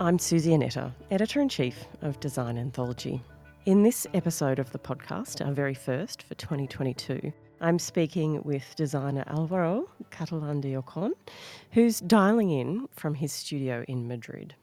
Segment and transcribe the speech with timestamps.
[0.00, 3.22] I'm Suzy Annetta, Editor in Chief of Design Anthology.
[3.66, 9.22] In this episode of the podcast, our very first for 2022, I'm speaking with designer
[9.28, 11.12] Alvaro Catalán de Ocón,
[11.70, 14.54] who's dialing in from his studio in Madrid.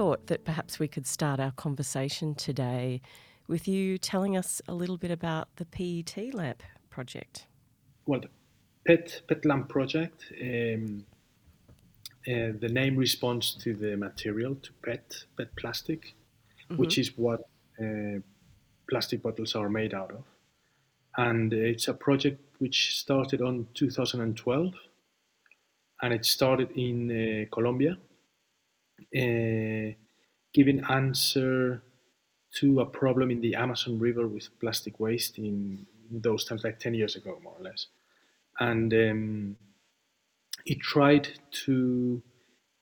[0.00, 3.02] Thought that perhaps we could start our conversation today
[3.48, 7.44] with you telling us a little bit about the PET Lamp project.
[8.06, 8.30] Well, the
[8.86, 11.04] PET, PET Lamp project, um,
[12.26, 16.78] uh, the name responds to the material, to PET, PET plastic, mm-hmm.
[16.78, 17.40] which is what
[17.78, 18.20] uh,
[18.88, 20.24] plastic bottles are made out of.
[21.18, 24.72] And it's a project which started on 2012
[26.00, 27.98] and it started in uh, Colombia
[29.16, 29.94] uh,
[30.52, 31.82] giving answer
[32.52, 36.94] to a problem in the Amazon River with plastic waste in those times, like 10
[36.94, 37.86] years ago, more or less.
[38.58, 39.56] And um,
[40.66, 41.28] it tried
[41.64, 42.22] to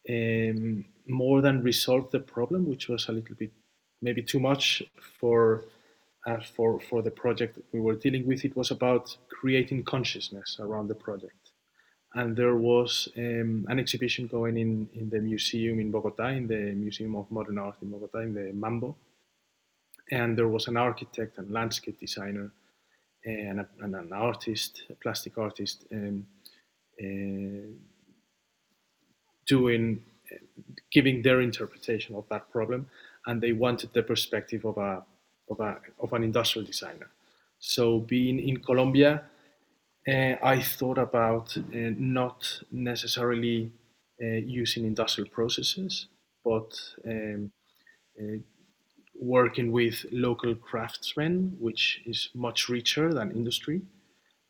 [0.08, 3.52] um, more than resolve the problem, which was a little bit
[4.00, 4.82] maybe too much
[5.20, 5.64] for
[6.26, 8.44] uh, for for the project we were dealing with.
[8.44, 11.47] It was about creating consciousness around the project
[12.18, 16.72] and there was um, an exhibition going in in the museum in Bogota, in the
[16.84, 18.96] Museum of Modern Art in Bogota, in the Mambo,
[20.10, 22.50] and there was an architect and landscape designer
[23.24, 26.26] and, a, and an artist, a plastic artist, um,
[27.00, 27.68] uh,
[29.46, 30.02] doing
[30.90, 32.88] giving their interpretation of that problem,
[33.26, 35.04] and they wanted the perspective of a
[35.50, 37.10] of a of an industrial designer.
[37.60, 39.22] So being in Colombia
[40.08, 43.72] uh, I thought about uh, not necessarily
[44.22, 46.06] uh, using industrial processes,
[46.44, 46.72] but
[47.06, 47.52] um,
[49.20, 53.82] working with local craftsmen, which is much richer than industry.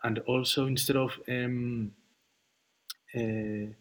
[0.04, 1.92] And also, instead of um,
[3.14, 3.72] uh,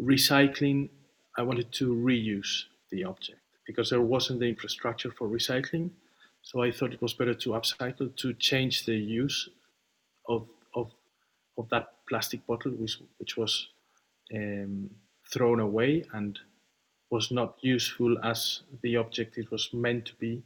[0.00, 0.88] recycling,
[1.36, 5.90] I wanted to reuse the object because there wasn't the infrastructure for recycling.
[6.42, 9.48] So I thought it was better to upcycle to change the use
[10.28, 10.48] of
[11.58, 13.68] of that plastic bottle, which, which was
[14.34, 14.90] um,
[15.30, 16.38] thrown away and
[17.10, 20.42] was not useful as the object it was meant to be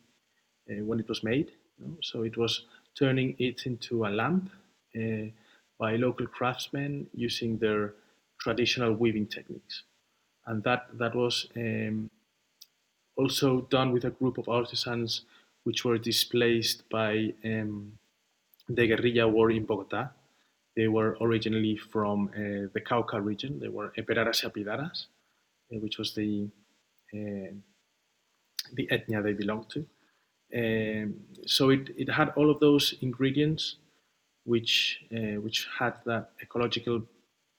[0.71, 1.53] uh, when it was made.
[1.79, 1.97] You know?
[2.03, 2.67] So it was
[2.99, 4.51] turning it into a lamp
[4.97, 5.31] uh,
[5.79, 7.95] by local craftsmen using their
[8.41, 9.83] traditional weaving techniques.
[10.47, 12.11] And that, that was um,
[13.17, 15.23] also done with a group of artisans
[15.65, 17.93] which were displaced by um,
[18.69, 20.11] the guerrilla war in Bogota
[20.77, 23.59] they were originally from uh, the Cauca region.
[23.59, 25.07] They were Eperaras y Apidaras,
[25.73, 26.49] uh, which was the
[27.15, 27.53] uh,
[28.75, 29.87] the ethnia they belonged to.
[30.55, 31.15] Um,
[31.47, 33.77] so it, it had all of those ingredients,
[34.45, 37.03] which uh, which had that ecological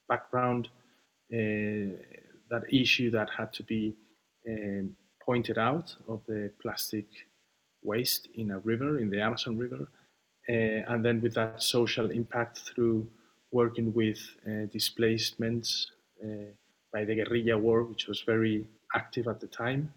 [0.07, 0.69] background,
[1.33, 1.91] uh,
[2.51, 3.95] that issue that had to be
[4.47, 4.95] um,
[5.25, 7.07] pointed out of the plastic
[7.83, 9.87] waste in a river, in the Amazon River,
[10.47, 13.07] and then with that social impact through
[13.51, 15.91] working with uh, displacements
[16.23, 16.51] uh,
[16.93, 18.65] by the guerrilla war, which was very
[18.95, 19.93] active at the time.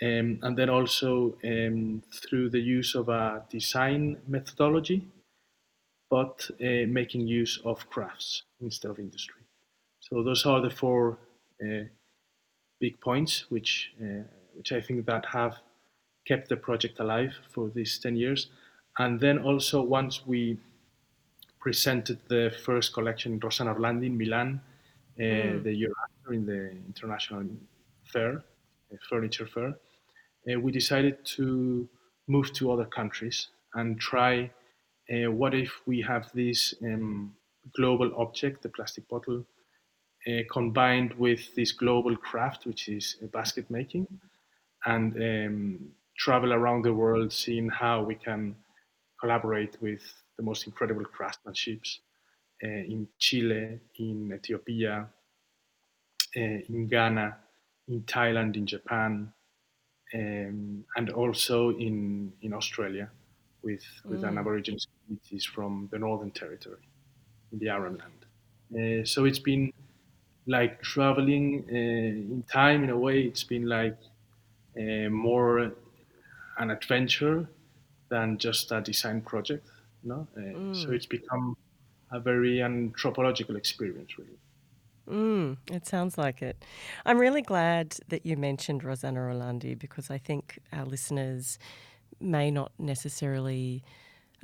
[0.00, 5.08] Um, and then also um, through the use of a design methodology,
[6.08, 9.42] but uh, making use of crafts instead of industry.
[10.00, 11.18] So those are the four
[11.62, 11.84] uh,
[12.80, 14.22] big points, which uh,
[14.54, 15.56] which I think that have
[16.26, 18.50] kept the project alive for these ten years.
[18.98, 20.58] And then also once we
[21.60, 24.60] presented the first collection in Rossana Orlandi in Milan
[25.18, 25.62] uh, mm.
[25.62, 27.44] the year after in the international
[28.04, 28.42] fair,
[29.08, 29.74] furniture fair,
[30.48, 31.88] uh, we decided to
[32.26, 34.50] move to other countries and try
[35.10, 37.34] uh, what if we have this um,
[37.76, 39.44] global object, the plastic bottle,
[40.26, 44.06] uh, combined with this global craft, which is basket making,
[44.86, 45.78] and um,
[46.16, 48.54] travel around the world seeing how we can
[49.20, 50.02] collaborate with
[50.36, 51.98] the most incredible craftsmanships
[52.64, 55.06] uh, in Chile, in Ethiopia,
[56.36, 57.36] uh, in Ghana,
[57.88, 59.32] in Thailand, in Japan,
[60.14, 63.10] um, and also in, in Australia
[63.62, 64.28] with, with mm.
[64.28, 66.88] an Aboriginal communities from the Northern Territory
[67.52, 69.02] in the Arnhem Land.
[69.02, 69.72] Uh, so it's been
[70.46, 71.74] like traveling uh,
[72.34, 73.22] in time in a way.
[73.22, 73.98] It's been like
[74.78, 75.72] uh, more
[76.58, 77.48] an adventure
[78.08, 79.66] than just a design project.
[80.04, 80.82] No, uh, mm.
[80.82, 81.56] so it's become
[82.10, 84.38] a very anthropological experience, really.
[85.08, 86.62] Mm, it sounds like it.
[87.06, 91.58] I'm really glad that you mentioned Rossana Orlandi because I think our listeners
[92.20, 93.82] may not necessarily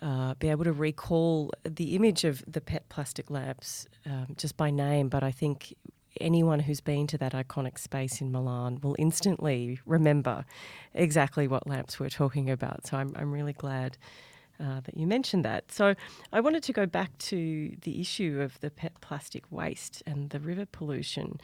[0.03, 4.71] uh, be able to recall the image of the PET plastic labs um, just by
[4.71, 5.75] name, but I think
[6.21, 10.45] anyone who's been to that iconic space in Milan will instantly remember
[10.95, 12.87] exactly what lamps we're talking about.
[12.87, 13.97] So I'm, I'm really glad
[14.61, 15.73] uh, that you mentioned that.
[15.73, 15.95] So
[16.33, 20.41] I wanted to go back to the issue of the PET plastic waste and the
[20.41, 21.41] river pollution.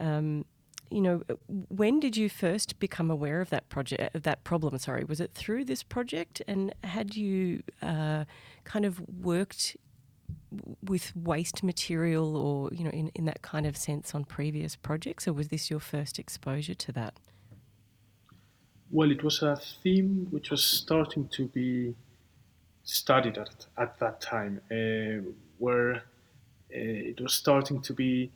[0.00, 0.44] Um,
[0.90, 4.78] you know, when did you first become aware of that project, of that problem?
[4.78, 8.24] Sorry, was it through this project, and had you uh,
[8.64, 9.76] kind of worked
[10.82, 15.26] with waste material, or you know, in, in that kind of sense on previous projects,
[15.28, 17.14] or was this your first exposure to that?
[18.90, 21.94] Well, it was a theme which was starting to be
[22.84, 26.00] studied at at that time, uh, where uh,
[26.70, 28.30] it was starting to be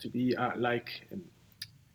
[0.00, 1.08] to be uh, like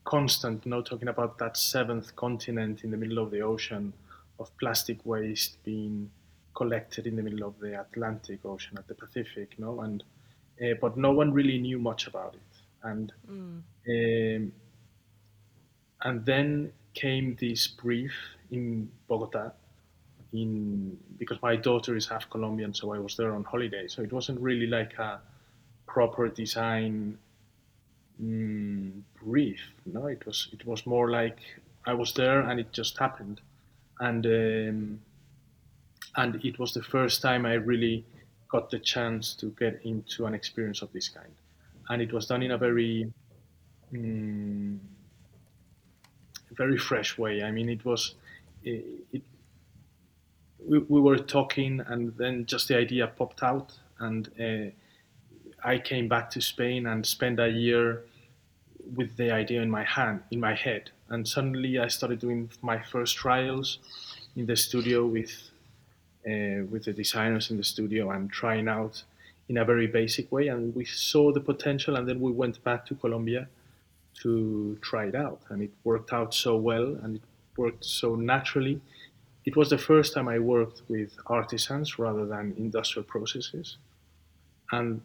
[0.04, 3.94] constant, you know, talking about that seventh continent in the middle of the ocean
[4.40, 6.10] of plastic waste being
[6.56, 10.04] collected in the middle of the Atlantic Ocean at the Pacific, know, and
[10.62, 13.62] uh, but no one really knew much about it, and mm.
[13.90, 14.52] um,
[16.02, 18.14] and then came this brief
[18.52, 19.52] in Bogota,
[20.34, 24.12] in because my daughter is half Colombian, so I was there on holiday, so it
[24.12, 25.20] wasn't really like a
[25.88, 27.18] proper design
[28.22, 29.62] mm, brief.
[29.86, 31.40] No, it was it was more like
[31.86, 33.42] I was there and it just happened,
[34.00, 35.00] and um,
[36.18, 38.06] and it was the first time I really
[38.48, 41.34] got the chance to get into an experience of this kind,
[41.90, 43.12] and it was done in a very
[43.94, 44.78] mm,
[46.52, 47.44] very fresh way.
[47.44, 48.16] I mean, it was
[48.64, 49.22] it, it
[50.66, 54.72] we, we were talking and then just the idea popped out and uh,
[55.64, 58.04] I came back to Spain and spent a year
[58.96, 60.92] with the idea in my hand, in my head.
[61.10, 63.80] And suddenly I started doing my first trials
[64.36, 65.32] in the studio with
[66.28, 69.04] uh, with the designers in the studio and trying out
[69.48, 70.48] in a very basic way.
[70.48, 73.48] And we saw the potential, and then we went back to Colombia
[74.22, 75.42] to try it out.
[75.50, 77.22] And it worked out so well, and it
[77.58, 78.82] worked so naturally.
[79.46, 83.78] It was the first time I worked with artisans rather than industrial processes.
[84.72, 85.02] And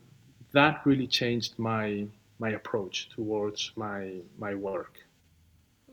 [0.53, 2.07] that really changed my
[2.39, 4.95] my approach towards my my work.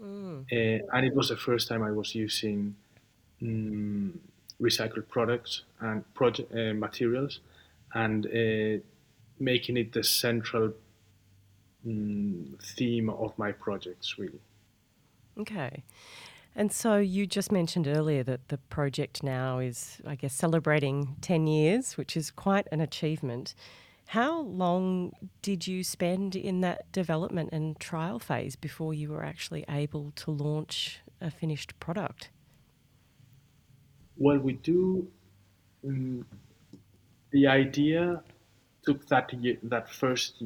[0.02, 0.46] Mm.
[0.52, 2.76] Uh, and it was the first time I was using
[3.42, 4.20] um,
[4.62, 7.40] recycled products and project uh, materials,
[7.94, 8.82] and uh,
[9.40, 10.74] making it the central
[11.86, 14.42] um, theme of my projects, really.
[15.40, 15.84] Okay.
[16.56, 21.46] And so you just mentioned earlier that the project now is, I guess, celebrating 10
[21.46, 23.54] years, which is quite an achievement.
[24.08, 25.12] How long
[25.44, 30.32] did you spend in that development and trial phase before you were actually able to
[30.32, 32.32] launch a finished product?
[34.20, 35.08] Well, we do.
[35.88, 36.26] Um,
[37.32, 38.24] the idea
[38.84, 40.42] took that year, that first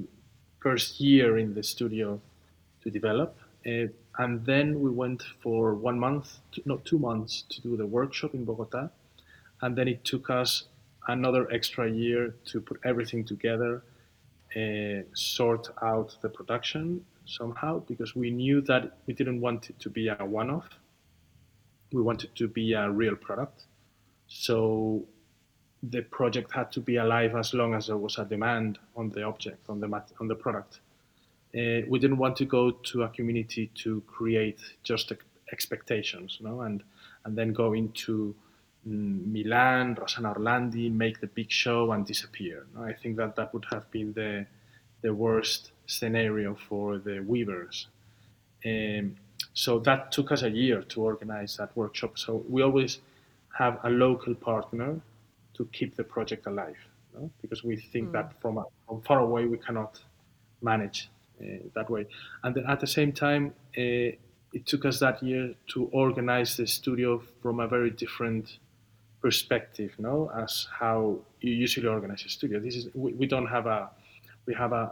[0.59, 2.19] first year in the studio
[2.83, 3.88] to develop, uh,
[4.18, 8.44] and then we went for one month, not two months, to do the workshop in
[8.44, 8.90] Bogota,
[9.61, 10.66] and then it took us
[11.07, 13.83] another extra year to put everything together,
[14.56, 19.90] uh, sort out the production somehow, because we knew that we didn't want it to
[19.90, 20.69] be a one off.
[21.92, 23.64] We wanted to be a real product.
[24.28, 25.06] So
[25.83, 29.24] the project had to be alive as long as there was a demand on the
[29.24, 30.80] object, on the, mat- on the product.
[31.54, 35.12] Uh, we didn't want to go to a community to create just
[35.52, 36.81] expectations, no, and
[37.26, 38.33] and then go into
[38.88, 42.66] Mm, Milan, Rossana Orlandi make the big show and disappear.
[42.80, 44.48] I think that that would have been the
[45.02, 47.88] the worst scenario for the weavers.
[48.66, 49.18] Um,
[49.53, 52.17] so that took us a year to organize that workshop.
[52.17, 52.99] So we always
[53.57, 54.99] have a local partner
[55.55, 56.77] to keep the project alive,
[57.13, 57.29] no?
[57.41, 58.13] because we think mm.
[58.13, 59.99] that from, a, from far away we cannot
[60.61, 61.09] manage
[61.41, 62.07] uh, that way.
[62.43, 64.15] And then at the same time, uh,
[64.53, 68.57] it took us that year to organize the studio from a very different
[69.21, 72.59] perspective, no, as how you usually organize a studio.
[72.59, 73.89] This is we, we don't have a
[74.45, 74.91] we have a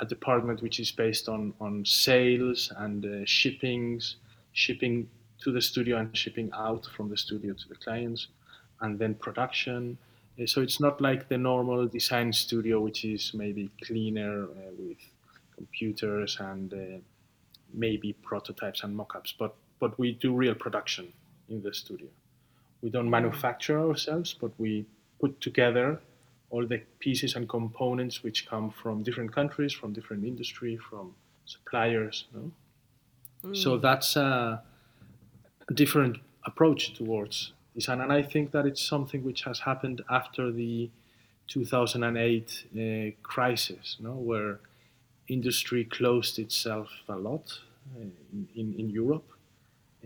[0.00, 4.16] a department which is based on on sales and uh, shippings,
[4.52, 5.08] shipping
[5.42, 8.28] to the studio and shipping out from the studio to the clients,
[8.80, 9.98] and then production.
[10.40, 14.98] Uh, so it's not like the normal design studio, which is maybe cleaner uh, with
[15.54, 16.98] computers and uh,
[17.72, 21.12] maybe prototypes and mock-ups, but but we do real production
[21.48, 22.08] in the studio.
[22.82, 24.86] We don't manufacture ourselves, but we
[25.20, 26.00] put together
[26.54, 31.12] all the pieces and components which come from different countries, from different industry, from
[31.46, 32.26] suppliers.
[32.32, 32.50] You know?
[33.50, 33.56] mm.
[33.56, 34.62] So that's a
[35.82, 40.90] different approach towards design, and I think that it's something which has happened after the
[41.48, 44.60] 2008 uh, crisis, where
[45.26, 47.46] industry closed itself a lot
[47.96, 48.00] uh,
[48.32, 49.28] in, in, in, Europe.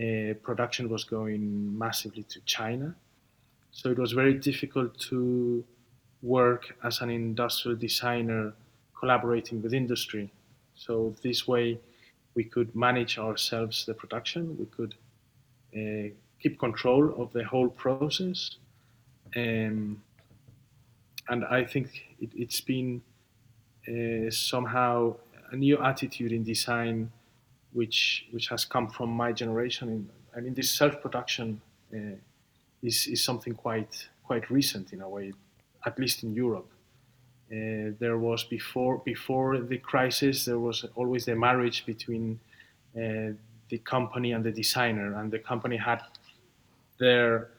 [0.00, 1.42] Uh, production was going
[1.76, 2.94] massively to China.
[3.72, 5.64] So it was very difficult to
[6.22, 8.52] work as an industrial designer
[8.98, 10.30] collaborating with industry.
[10.75, 11.78] So this way
[12.34, 14.94] we could manage ourselves the production, we could
[15.76, 18.56] uh, keep control of the whole process.
[19.37, 20.02] Um,
[21.28, 21.88] and I think
[22.20, 23.02] it, has been
[23.87, 25.16] uh, somehow
[25.50, 27.10] a new attitude in design,
[27.72, 29.88] which which has come from my generation.
[29.88, 31.60] And I mean, this self-production
[31.94, 32.16] uh,
[32.82, 35.32] is is something quite quite recent in a way,
[35.85, 36.70] at least in Europe.
[37.50, 42.38] Uh, there was before before the crisis, there was always the marriage between
[42.94, 43.32] uh,
[43.70, 46.02] the company and the designer, and the company had
[46.99, 47.50] their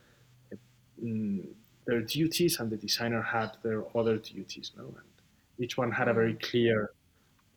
[1.01, 1.47] um,
[1.85, 4.71] their duties, and the designer had their other duties.
[4.77, 4.83] No?
[4.83, 5.09] And
[5.57, 6.41] each one had a very mm.
[6.41, 6.91] clear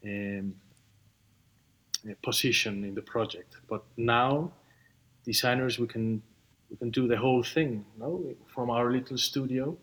[0.04, 0.54] um,
[2.22, 3.56] position in the project.
[3.68, 4.52] But now,
[5.24, 6.22] designers we can
[6.70, 8.24] we can do the whole thing, no?
[8.54, 9.76] from our little studio,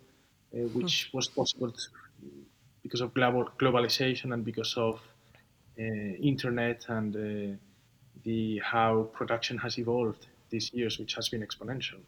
[0.54, 1.18] uh, which hmm.
[1.18, 1.74] was possible
[2.84, 5.00] because of global, globalization and because of
[5.80, 7.56] uh, internet and uh,
[8.24, 12.00] the how production has evolved these years, which has been exponential.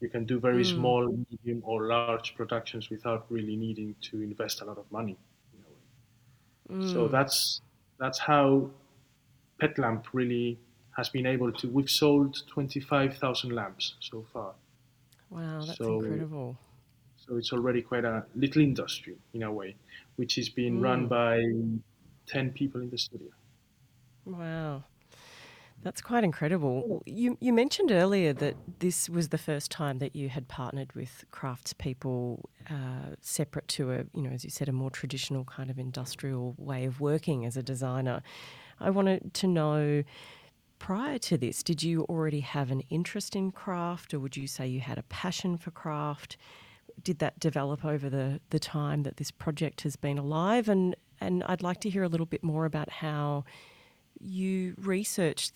[0.00, 0.74] You can do very mm.
[0.74, 5.16] small, medium, or large productions without really needing to invest a lot of money.
[6.70, 6.92] Mm.
[6.92, 7.60] So that's
[7.98, 8.70] that's how
[9.60, 10.58] PetLamp really
[10.96, 11.68] has been able to.
[11.68, 14.54] We've sold twenty five thousand lamps so far.
[15.30, 16.58] Wow, that's so, incredible.
[17.26, 19.76] So it's already quite a little industry in a way,
[20.16, 20.84] which is being mm.
[20.84, 21.42] run by
[22.26, 23.28] ten people in the studio.
[24.24, 24.84] Wow.
[25.82, 27.02] That's quite incredible.
[27.06, 31.24] You, you mentioned earlier that this was the first time that you had partnered with
[31.32, 35.80] craftspeople uh, separate to a, you know, as you said, a more traditional kind of
[35.80, 38.22] industrial way of working as a designer.
[38.78, 40.04] I wanted to know
[40.78, 44.68] prior to this, did you already have an interest in craft or would you say
[44.68, 46.36] you had a passion for craft?
[47.02, 50.68] Did that develop over the, the time that this project has been alive?
[50.68, 53.44] And, and I'd like to hear a little bit more about how
[54.20, 55.54] you researched,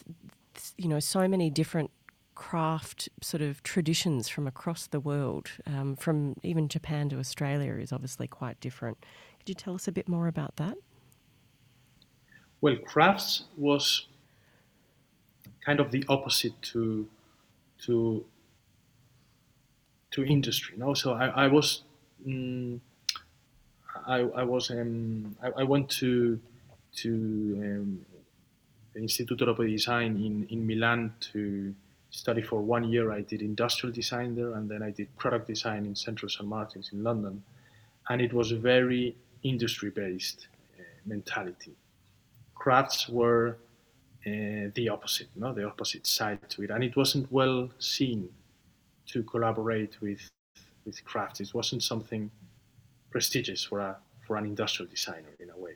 [0.77, 1.91] you know, so many different
[2.35, 7.93] craft sort of traditions from across the world, um, from even Japan to Australia, is
[7.93, 8.99] obviously quite different.
[9.39, 10.77] Could you tell us a bit more about that?
[12.61, 14.07] Well, crafts was
[15.65, 17.09] kind of the opposite to
[17.79, 18.25] to
[20.17, 20.75] to industry.
[20.77, 21.83] No, so I, I was
[22.27, 22.81] um,
[24.07, 26.41] I, I was um, I, I went to
[27.03, 27.11] to
[27.63, 28.07] um,
[28.95, 31.75] the Instituto Europeo Design in, in Milan to
[32.11, 33.13] study for one year.
[33.13, 36.49] I did industrial design there, and then I did product design in Central St.
[36.49, 37.43] Martin's in London.
[38.09, 41.75] And it was a very industry based uh, mentality.
[42.55, 43.59] Crafts were
[44.27, 48.31] uh, the opposite, no, the opposite side to it, and it wasn't well seen
[49.13, 50.29] to collaborate with
[50.85, 51.41] with crafts.
[51.41, 52.31] It wasn't something
[53.11, 53.97] prestigious for a
[54.27, 55.75] for an industrial designer in a way.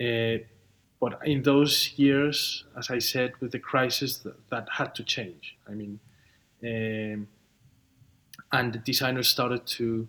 [0.00, 0.44] Uh,
[1.00, 5.56] but in those years, as I said, with the crisis, that, that had to change.
[5.68, 5.98] I mean,
[6.62, 7.26] um,
[8.52, 10.06] and the designers started to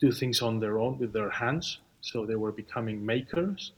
[0.00, 1.78] do things on their own with their hands.
[2.00, 3.72] So they were becoming makers.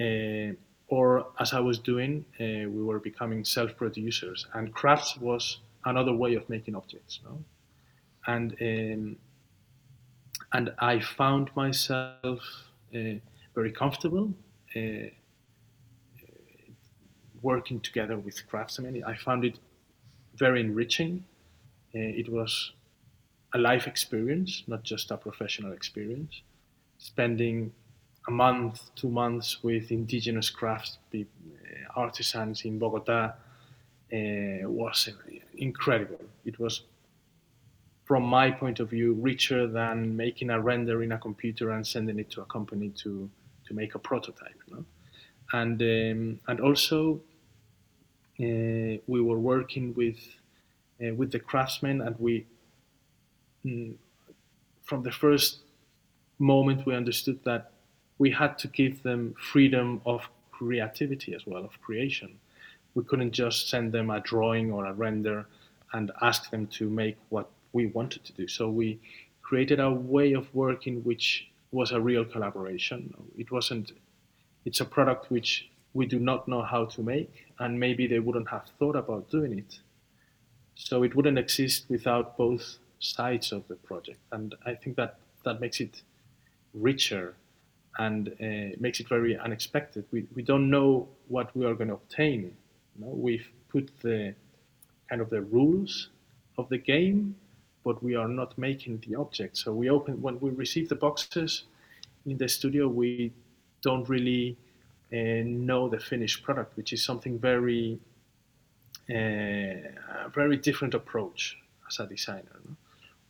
[0.00, 0.54] Uh,
[0.88, 4.46] or as I was doing, uh, we were becoming self-producers.
[4.54, 7.20] And crafts was another way of making objects.
[7.24, 7.44] No?
[8.26, 9.16] And um,
[10.52, 12.40] and I found myself
[12.94, 13.18] uh,
[13.54, 14.32] very comfortable
[14.76, 15.08] uh,
[17.42, 19.02] working together with craftsmen.
[19.04, 19.58] I found it
[20.36, 21.24] very enriching.
[21.94, 22.72] Uh, it was
[23.52, 26.42] a life experience, not just a professional experience.
[26.98, 27.72] Spending
[28.28, 31.18] a month, two months with indigenous crafts uh,
[31.94, 33.34] artisans in Bogota
[34.12, 35.08] uh, was
[35.58, 36.20] incredible.
[36.44, 36.82] It was,
[38.04, 42.18] from my point of view, richer than making a render in a computer and sending
[42.18, 43.30] it to a company to,
[43.66, 44.60] to make a prototype.
[44.68, 44.84] No?
[45.52, 47.20] And, um, and also
[48.40, 50.18] uh, we were working with
[51.02, 52.46] uh, with the craftsmen, and we
[53.64, 53.94] mm,
[54.82, 55.58] from the first
[56.38, 57.70] moment we understood that
[58.18, 62.38] we had to give them freedom of creativity as well, of creation.
[62.94, 65.46] We couldn't just send them a drawing or a render
[65.92, 68.46] and ask them to make what we wanted to do.
[68.48, 69.00] So we
[69.42, 73.12] created a way of working which was a real collaboration.
[73.36, 73.92] It wasn't.
[74.64, 78.48] It's a product which we do not know how to make, and maybe they wouldn't
[78.48, 79.80] have thought about doing it.
[80.74, 85.60] So it wouldn't exist without both sides of the project, and I think that that
[85.60, 86.02] makes it
[86.72, 87.34] richer
[87.98, 90.04] and uh, makes it very unexpected.
[90.10, 92.56] We, we don't know what we are going to obtain.
[92.94, 93.12] You know?
[93.12, 94.34] We've put the
[95.08, 96.10] kind of the rules
[96.58, 97.36] of the game,
[97.84, 99.56] but we are not making the object.
[99.56, 101.64] So we open when we receive the boxes
[102.26, 103.32] in the studio, we
[103.82, 104.56] don't really
[105.12, 107.98] uh, know the finished product, which is something very
[109.10, 111.58] uh, a very different approach
[111.88, 112.60] as a designer.
[112.64, 112.74] No?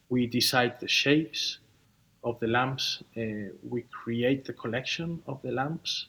[0.09, 1.59] We decide the shapes
[2.23, 3.03] of the lamps.
[3.17, 6.07] Uh, we create the collection of the lamps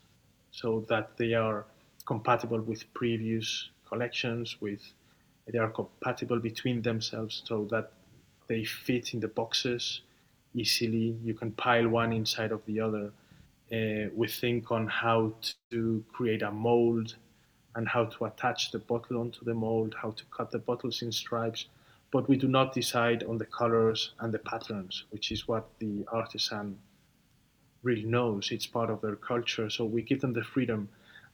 [0.51, 1.65] so that they are
[2.05, 4.81] compatible with previous collections, with
[5.47, 7.91] they are compatible between themselves so that
[8.47, 10.01] they fit in the boxes
[10.53, 11.15] easily.
[11.23, 13.11] You can pile one inside of the other.
[13.71, 15.33] Uh, we think on how
[15.71, 17.15] to create a mold
[17.75, 21.11] and how to attach the bottle onto the mold, how to cut the bottles in
[21.11, 21.65] stripes,
[22.11, 26.05] but we do not decide on the colors and the patterns, which is what the
[26.11, 26.77] artisan
[27.83, 28.51] really knows.
[28.51, 30.87] It's part of their culture, so we give them the freedom,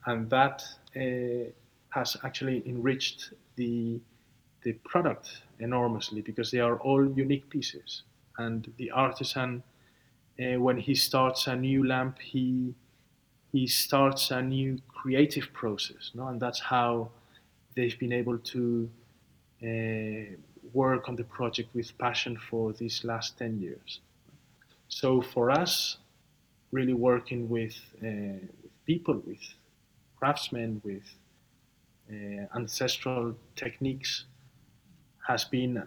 [0.05, 0.63] and that
[0.95, 1.49] uh,
[1.89, 3.99] has actually enriched the
[4.63, 8.03] the product enormously because they are all unique pieces.
[8.37, 9.63] And the artisan,
[10.39, 12.75] uh, when he starts a new lamp, he
[13.51, 16.27] he starts a new creative process, no?
[16.27, 17.09] and that's how
[17.75, 18.89] they've been able to
[19.63, 20.35] uh,
[20.73, 23.99] work on the project with passion for these last 10 years.
[24.87, 25.97] So for us,
[26.71, 29.43] really working with, uh, with people, with
[30.21, 31.07] craftsmen, with
[32.11, 34.25] uh, ancestral techniques
[35.27, 35.83] has been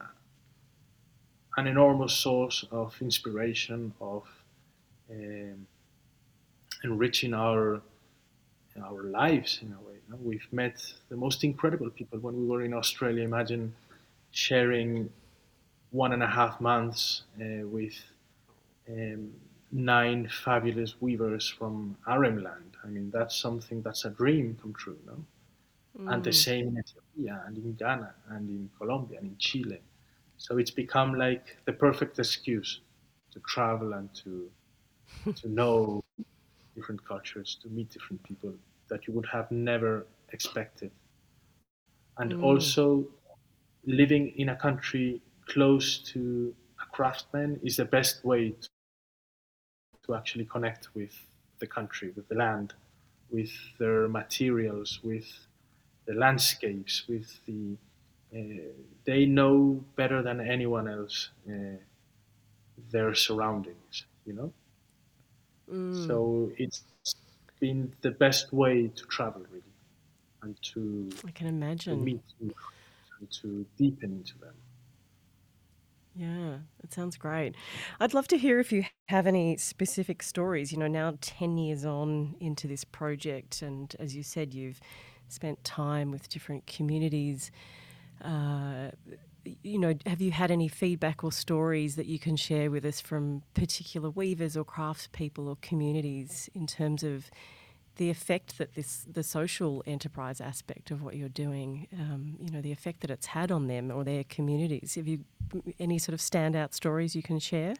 [1.56, 4.24] an enormous source of inspiration, of
[5.08, 5.66] um,
[6.82, 7.80] enriching our
[8.82, 9.98] our lives in a way.
[10.20, 13.22] We've met the most incredible people when we were in Australia.
[13.22, 13.72] Imagine
[14.32, 15.10] sharing
[15.92, 17.96] one and a half months uh, with
[18.90, 19.32] um,
[19.74, 22.76] nine fabulous weavers from Arnhem Land.
[22.84, 25.24] I mean, that's something that's a dream come true, no?
[25.98, 26.14] Mm.
[26.14, 26.34] And the mm.
[26.34, 29.80] same in Ethiopia and in Ghana and in Colombia and in Chile.
[30.38, 32.80] So it's become like the perfect excuse
[33.32, 34.48] to travel and to
[35.34, 36.02] to know
[36.76, 38.52] different cultures, to meet different people
[38.88, 40.90] that you would have never expected.
[42.18, 42.42] And mm.
[42.44, 43.06] also
[43.86, 48.54] living in a country close to a craftsman is the best way
[50.04, 51.14] to, actually connect with
[51.58, 52.74] the country, with the land,
[53.30, 55.26] with their materials, with
[56.06, 57.76] the landscapes, with the
[58.34, 58.72] uh,
[59.04, 61.76] they know better than anyone else uh,
[62.90, 64.52] their surroundings, you know.
[65.70, 66.06] Mm.
[66.06, 66.82] So it's
[67.60, 69.74] been the best way to travel, really,
[70.42, 74.54] and to I can imagine to meet and to deepen into them.
[76.16, 77.56] Yeah, it sounds great.
[77.98, 80.70] I'd love to hear if you have any specific stories.
[80.70, 84.80] You know, now 10 years on into this project, and as you said, you've
[85.28, 87.50] spent time with different communities.
[88.24, 88.90] Uh,
[89.62, 93.00] you know, have you had any feedback or stories that you can share with us
[93.00, 97.30] from particular weavers or craftspeople or communities in terms of
[97.96, 102.60] the effect that this, the social enterprise aspect of what you're doing, um, you know,
[102.60, 104.94] the effect that it's had on them or their communities?
[104.96, 105.24] Have you
[105.78, 107.74] any sort of standout stories you can share?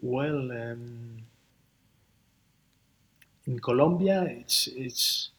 [0.00, 1.22] Well, um,
[3.46, 5.30] in Colombia, it's it's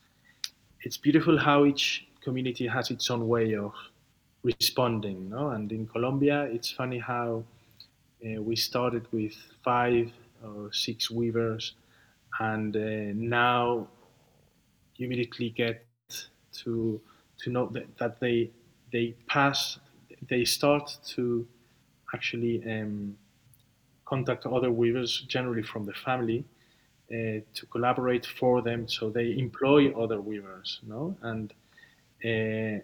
[0.82, 3.74] it's beautiful how each community has its own way of
[4.44, 5.30] responding.
[5.30, 5.50] No?
[5.50, 7.44] And in Colombia, it's funny how
[8.26, 10.12] uh, we started with five
[10.44, 11.74] or six weavers,
[12.40, 13.88] and uh, now
[14.96, 15.86] you immediately get
[16.52, 17.00] to
[17.38, 18.50] to know that, that they
[18.92, 19.80] they pass
[20.30, 21.48] they start to
[22.14, 23.16] actually um,
[24.06, 26.44] contact other weavers generally from the family
[27.12, 28.88] uh, to collaborate for them.
[28.88, 31.54] So they employ other weavers no and
[32.26, 32.82] uh,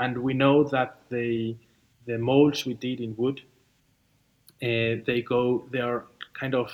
[0.00, 1.56] and we know that the
[2.06, 3.40] the molds we did in wood,
[4.62, 6.04] uh, they go they are
[6.38, 6.70] kind of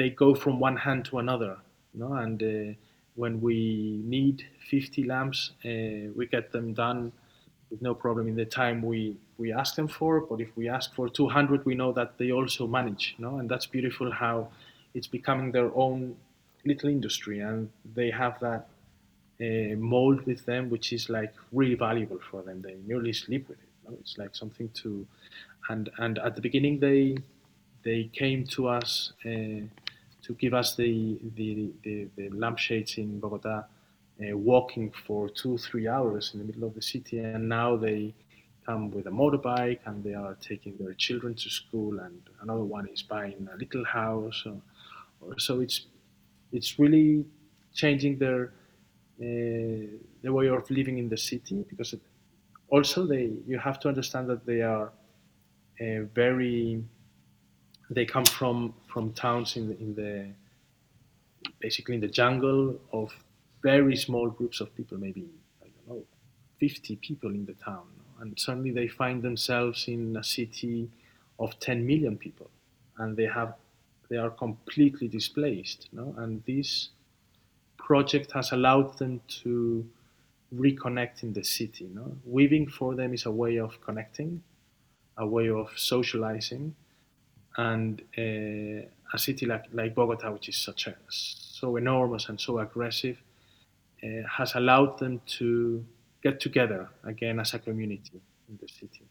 [0.00, 1.58] they go from one hand to another,
[1.92, 2.72] you know, and uh,
[3.16, 7.12] when we need 50 lamps, uh, we get them done
[7.70, 10.20] with no problem in the time we, we ask them for.
[10.22, 13.46] But if we ask for 200, we know that they also manage, you know, and
[13.50, 14.48] that's beautiful how
[14.94, 16.16] it's becoming their own
[16.64, 18.68] little industry, and they have that
[19.42, 22.62] uh, mold with them, which is like really valuable for them.
[22.62, 23.98] They nearly sleep with it.
[24.00, 25.06] It's like something to,
[25.68, 27.16] and and at the beginning they
[27.82, 29.62] they came to us uh,
[30.30, 33.64] to give us the the, the, the lampshades in Bogota,
[34.22, 38.14] uh, walking for two three hours in the middle of the city, and now they
[38.64, 42.86] come with a motorbike and they are taking their children to school, and another one
[42.88, 44.44] is buying a little house.
[44.46, 44.58] Or,
[45.20, 45.86] or so it's
[46.52, 47.24] it's really
[47.74, 48.42] changing their
[49.26, 49.82] uh,
[50.24, 52.02] the way of living in the city because it,
[52.68, 54.92] also they you have to understand that they are
[55.80, 56.84] uh, very
[57.90, 60.26] they come from from towns in the, in the
[61.60, 63.12] basically in the jungle of
[63.62, 65.26] very small groups of people maybe
[65.62, 66.04] i don't know
[66.58, 67.86] 50 people in the town
[68.20, 70.90] and suddenly they find themselves in a city
[71.38, 72.50] of 10 million people
[72.98, 73.54] and they have
[74.10, 76.90] they are completely displaced no and this
[77.78, 79.86] project has allowed them to
[80.54, 84.42] reconnect in the city no weaving for them is a way of connecting
[85.16, 86.74] a way of socializing
[87.56, 92.58] and uh, a city like, like Bogota, which is such a, so enormous and so
[92.58, 93.20] aggressive,
[94.02, 95.84] uh, has allowed them to
[96.22, 99.04] get together again as a community in the city.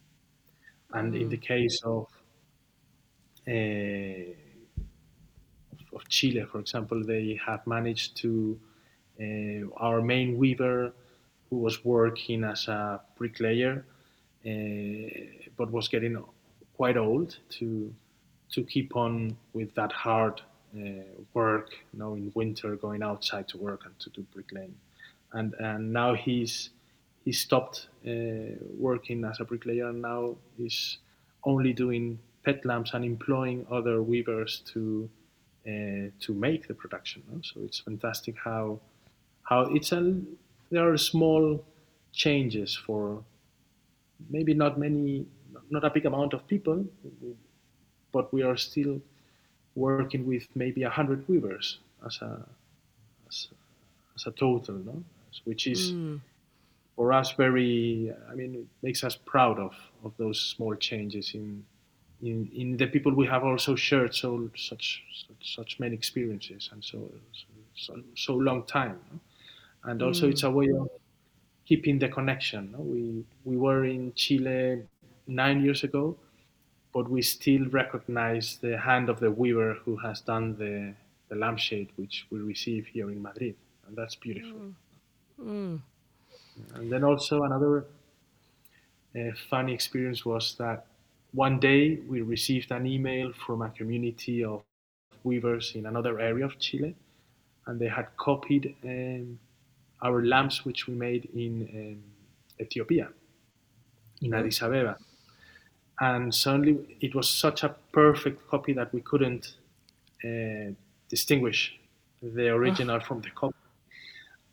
[0.94, 1.22] And mm.
[1.22, 2.08] in the case of
[3.48, 4.34] uh,
[5.94, 8.60] of Chile, for example, they have managed to
[9.20, 10.94] uh, our main weaver,
[11.50, 13.86] who was working as a bricklayer,
[14.46, 14.50] uh,
[15.58, 16.24] but was getting
[16.74, 17.94] quite old to
[18.52, 20.42] to keep on with that hard
[20.76, 24.76] uh, work, you in winter going outside to work and to do bricklaying,
[25.34, 26.70] and and now he's
[27.26, 30.98] he stopped uh, working as a bricklayer and now he's
[31.44, 35.10] only doing pet lamps and employing other weavers to
[35.68, 37.22] uh, to make the production.
[37.32, 37.42] No?
[37.44, 38.80] So it's fantastic how
[39.44, 40.20] how it's a
[40.72, 41.64] there are small
[42.14, 43.24] changes for
[44.30, 45.26] maybe not many
[45.70, 46.86] not a big amount of people
[48.12, 49.02] but we are still
[49.76, 52.46] working with maybe a hundred weavers as a
[53.28, 53.48] as,
[54.16, 55.04] as, a total, no?
[55.46, 56.20] Which is mm.
[56.96, 58.12] for us very.
[58.30, 61.66] I mean, it makes us proud of of those small changes in
[62.22, 66.84] in, in the people we have also shared so such such, such many experiences and
[66.84, 67.12] so
[67.76, 69.20] so, so long time, no?
[69.92, 70.32] and also mm.
[70.32, 70.90] it's a way of
[71.66, 72.72] keeping the connection.
[72.72, 72.80] No?
[72.80, 74.84] We we were in Chile
[75.28, 76.18] nine years ago
[76.94, 80.94] but we still recognize the hand of the weaver who has done the,
[81.30, 83.56] the lampshade which we receive here in Madrid,
[83.88, 84.60] and that's beautiful.
[84.60, 84.74] Mm.
[85.44, 85.82] Mm.
[86.76, 87.86] And then also another
[89.16, 90.86] uh, funny experience was that
[91.32, 94.64] one day we received an email from a community of
[95.24, 96.96] weavers in another area of Chile,
[97.68, 99.38] and they had copied um,
[100.02, 102.04] our lamps which we made in um,
[102.60, 103.10] Ethiopia,
[104.22, 104.98] in Addis Abeba
[106.00, 109.56] and suddenly it was such a perfect copy that we couldn't
[110.24, 110.72] uh,
[111.10, 111.78] distinguish
[112.22, 113.00] the original oh.
[113.00, 113.56] from the copy.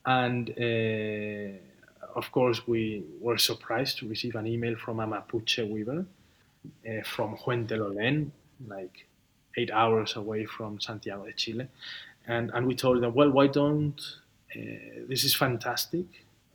[0.05, 6.05] And uh, of course, we were surprised to receive an email from a Mapuche weaver
[6.89, 8.31] uh, from Huentelolén,
[8.67, 9.07] like
[9.57, 11.69] eight hours away from Santiago de Chile.
[12.27, 14.01] And, and we told them, well, why don't,
[14.57, 16.07] uh, this is fantastic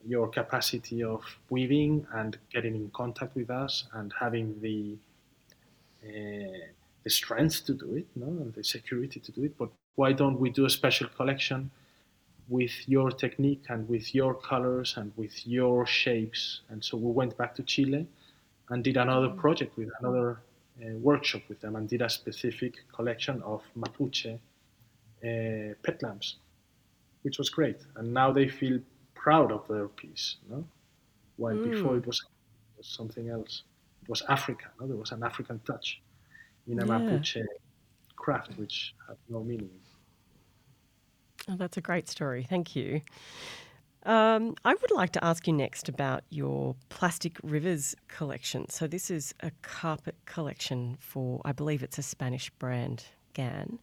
[0.06, 4.98] your capacity of weaving and getting in contact with us and having the
[6.04, 6.68] uh,
[7.04, 9.58] the strength to do it, no, and the security to do it.
[9.58, 11.72] But why don't we do a special collection
[12.48, 16.62] with your technique and with your colors and with your shapes?
[16.70, 18.08] And so we went back to Chile
[18.70, 19.38] and did another mm.
[19.38, 20.42] project with another
[20.82, 26.38] uh, workshop with them and did a specific collection of Mapuche uh, pet lamps,
[27.24, 27.80] which was great.
[27.96, 28.80] And now they feel
[29.22, 30.66] proud of their piece, no?
[31.38, 31.72] While mm.
[31.72, 33.64] before it was, it was, something else.
[34.04, 34.70] It was African.
[34.80, 34.88] No?
[34.88, 36.02] There was an African touch
[36.68, 36.92] in a yeah.
[36.92, 37.46] Mapuche
[38.16, 39.70] craft, which had no meaning.
[41.50, 42.46] Oh, that's a great story.
[42.48, 43.02] Thank you.
[44.04, 48.68] Um, I would like to ask you next about your Plastic Rivers collection.
[48.70, 53.78] So, this is a carpet collection for, I believe it's a Spanish brand, GAN.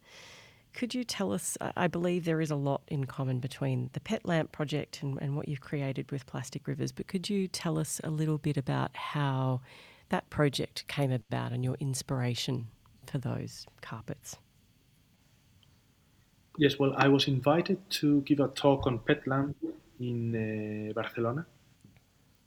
[0.79, 1.59] Could you tell us?
[1.61, 5.35] I believe there is a lot in common between the Pet Lamp project and, and
[5.35, 8.97] what you've created with Plastic Rivers, but could you tell us a little bit about
[8.97, 9.61] how
[10.11, 12.69] that project came about and your inspiration
[13.09, 14.37] for those carpets?
[16.59, 19.57] Yes, well, I was invited to give a talk on Pet Lamp
[19.99, 21.45] in uh, Barcelona,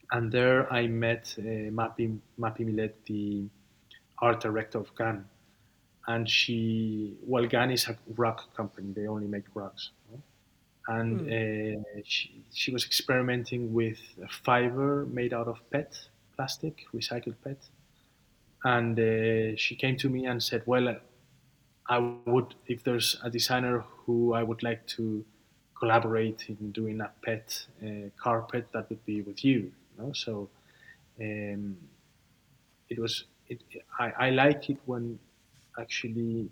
[0.09, 3.49] and there I met uh, Mapi, Mapi Millet, the
[4.19, 5.25] art director of GAN,
[6.07, 8.91] and she well GAN is a rug company.
[8.93, 9.91] They only make rugs,
[10.87, 11.77] and mm.
[11.77, 15.97] uh, she she was experimenting with fiber made out of PET
[16.35, 17.57] plastic, recycled PET,
[18.63, 20.95] and uh, she came to me and said, "Well,
[21.87, 25.25] I would if there's a designer who I would like to."
[25.81, 30.13] collaborate in doing a pet uh, carpet that would be with you, you know?
[30.13, 30.47] so
[31.19, 31.75] um,
[32.87, 33.61] it was it,
[33.99, 35.17] I, I like it when
[35.79, 36.49] actually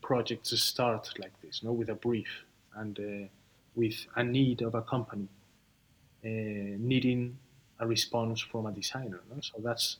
[0.00, 2.44] projects start like this, you know, with a brief
[2.76, 3.28] and uh,
[3.74, 5.28] with a need of a company
[6.24, 7.36] uh, needing
[7.80, 9.20] a response from a designer.
[9.30, 9.40] No?
[9.40, 9.98] So that's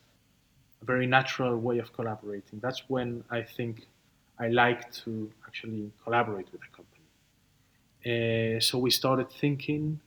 [0.81, 2.59] a very natural way of collaborating.
[2.59, 3.87] That's when I think
[4.39, 6.95] I like to actually collaborate with a company.
[8.05, 9.99] Uh, so we started thinking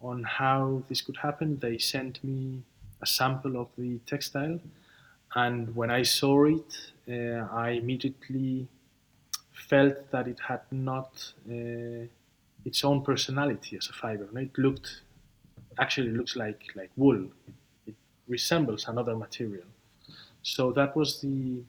[0.00, 1.58] on how this could happen.
[1.58, 2.62] They sent me
[3.02, 4.60] a sample of the textile
[5.34, 8.68] and when I saw it, uh, I immediately
[9.52, 12.06] felt that it had not uh,
[12.64, 14.28] its own personality as a fiber.
[14.38, 15.02] It looked
[15.78, 17.30] actually looks like like wool.
[17.86, 17.96] It
[18.28, 19.66] resembles another material.
[20.42, 21.64] So that was the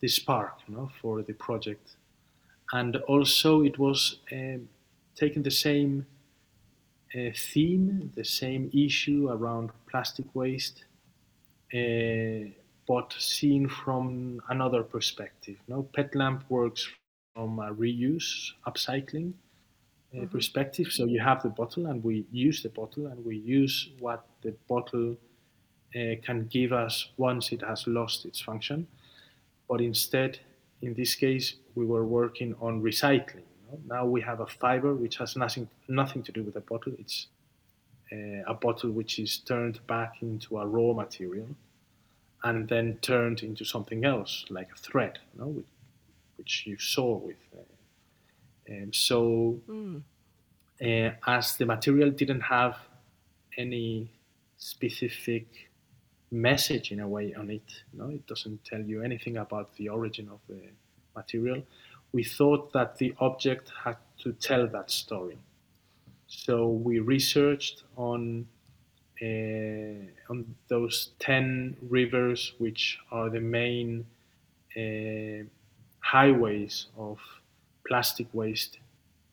[0.00, 1.96] the spark, you know, for the project,
[2.72, 4.68] and also it was um,
[5.16, 6.06] taking the same
[7.14, 10.84] uh, theme, the same issue around plastic waste
[11.72, 15.56] but seen from another perspective.
[15.68, 16.88] No, PET lamp works
[17.34, 19.32] from a reuse, upcycling
[20.12, 20.26] uh, mm-hmm.
[20.26, 20.88] perspective.
[20.90, 24.54] So you have the bottle, and we use the bottle, and we use what the
[24.68, 25.16] bottle
[25.94, 28.86] uh, can give us once it has lost its function.
[29.68, 30.40] But instead,
[30.82, 33.44] in this case, we were working on recycling.
[33.86, 36.92] Now we have a fiber which has nothing nothing to do with the bottle.
[36.98, 37.31] It's uh,
[38.46, 41.48] a bottle which is turned back into a raw material
[42.44, 45.66] and then turned into something else, like a thread, you know, which,
[46.36, 47.36] which you saw with.
[47.56, 47.62] Uh,
[48.66, 50.02] and so, mm.
[50.80, 52.76] uh, as the material didn't have
[53.56, 54.10] any
[54.56, 55.70] specific
[56.30, 59.88] message in a way on it, you know, it doesn't tell you anything about the
[59.88, 60.60] origin of the
[61.14, 61.62] material.
[62.12, 65.38] We thought that the object had to tell that story.
[66.34, 68.46] So we researched on
[69.22, 74.04] uh, on those 10 rivers, which are the main
[74.76, 75.44] uh,
[76.00, 77.18] highways of
[77.86, 78.78] plastic waste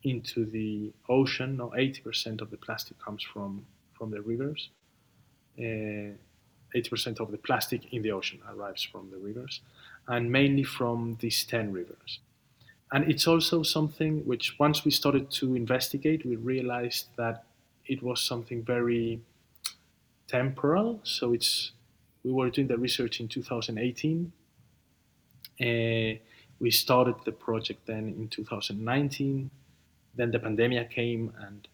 [0.04, 1.58] into the ocean.
[1.58, 3.66] Now, 80% of the plastic comes from,
[3.98, 4.70] from the rivers.
[5.58, 6.14] Uh,
[6.76, 9.62] 80% of the plastic in the ocean arrives from the rivers,
[10.08, 12.20] and mainly from these 10 rivers.
[12.92, 17.44] And it's also something which, once we started to investigate, we realized that
[17.86, 19.22] it was something very
[20.28, 21.00] temporal.
[21.04, 21.72] So it's
[22.24, 24.32] we were doing the research in 2018.
[25.62, 26.20] Uh,
[26.60, 29.50] we started the project then in 2019.
[30.16, 31.68] Then the pandemic came and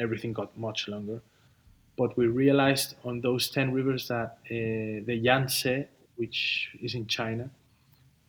[0.00, 1.20] everything got much longer.
[1.96, 7.50] But we realized on those 10 rivers that uh, the Yangtze, which is in China,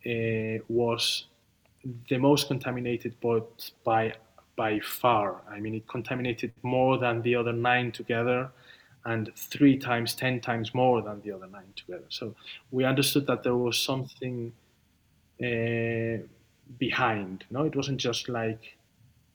[0.06, 1.26] uh, was
[2.08, 4.14] the most contaminated, but by
[4.56, 5.42] by far.
[5.50, 8.50] I mean, it contaminated more than the other nine together
[9.04, 12.04] and three times, ten times more than the other nine together.
[12.08, 12.34] So
[12.70, 14.52] we understood that there was something
[15.42, 16.22] uh,
[16.78, 17.44] behind.
[17.50, 18.76] No, it wasn't just like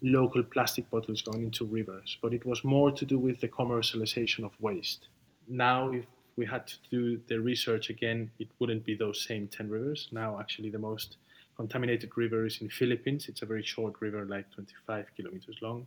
[0.01, 4.43] local plastic bottles going into rivers, but it was more to do with the commercialization
[4.45, 5.07] of waste.
[5.47, 9.69] Now, if we had to do the research again, it wouldn't be those same 10
[9.69, 10.07] rivers.
[10.12, 11.17] Now, actually, the most
[11.59, 13.27] contaminated river is in Philippines.
[13.27, 15.85] It's a very short river, like 25 kilometers long,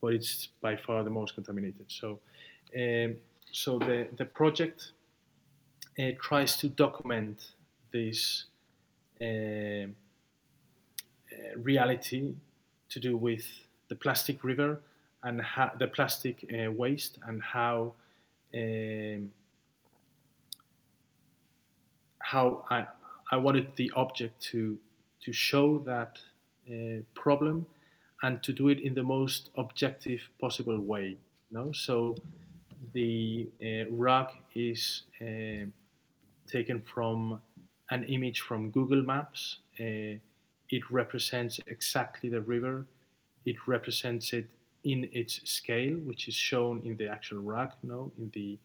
[0.00, 1.86] but it's by far the most contaminated.
[1.88, 2.20] So
[2.76, 3.16] um,
[3.52, 4.92] so the, the project
[5.98, 7.36] uh, tries to document
[7.92, 8.44] this
[9.20, 9.88] uh, uh,
[11.56, 12.34] reality
[12.90, 13.46] to do with
[13.88, 14.80] the plastic river
[15.24, 17.94] and how, the plastic uh, waste and how
[18.54, 19.30] um,
[22.20, 22.86] how I,
[23.32, 24.78] I wanted the object to
[25.24, 26.18] to show that
[26.70, 27.66] uh, problem
[28.22, 31.16] and to do it in the most objective possible way.
[31.50, 32.16] No, so
[32.92, 35.66] the uh, rug is uh,
[36.46, 37.40] taken from
[37.90, 39.58] an image from Google Maps.
[39.78, 40.18] Uh,
[40.70, 42.86] it represents exactly the river.
[43.44, 44.48] It represents it
[44.84, 47.72] in its scale, which is shown in the actual rug.
[47.82, 48.58] No, in the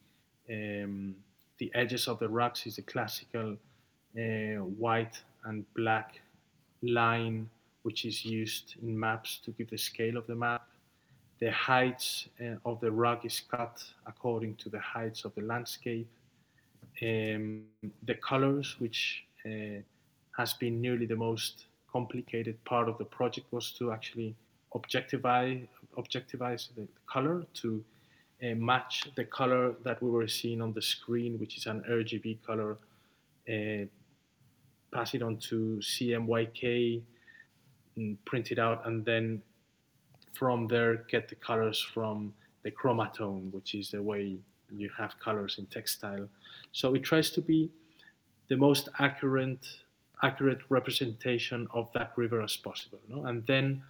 [0.47, 1.15] um,
[1.57, 3.57] the edges of the rugs is the classical
[4.17, 6.21] uh, white and black
[6.81, 7.49] line,
[7.83, 10.67] which is used in maps to give the scale of the map
[11.39, 16.07] the heights uh, of the rug is cut according to the heights of the landscape.
[17.01, 17.63] Um,
[18.03, 19.81] the colors, which uh,
[20.37, 24.35] has been nearly the most complicated part of the project was to actually
[24.73, 25.57] objectify
[25.97, 27.81] objectivize the color to
[28.43, 32.39] uh, match the color that we were seeing on the screen, which is an RGB
[32.45, 32.77] color,
[33.49, 33.85] uh,
[34.95, 37.01] pass it on to CMYK,
[38.25, 39.41] print it out, and then
[40.33, 44.37] from there get the colors from the chromatone, which is the way
[44.75, 46.27] you have colors in textile.
[46.71, 47.69] So it tries to be
[48.47, 49.65] the most accurate
[50.23, 52.99] accurate representation of that river as possible.
[53.09, 53.25] No?
[53.25, 53.83] And then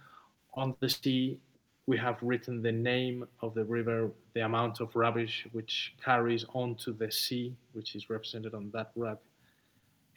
[0.54, 1.38] on the sea,
[1.86, 6.92] we have written the name of the river, the amount of rubbish which carries onto
[6.92, 9.18] the sea, which is represented on that rug,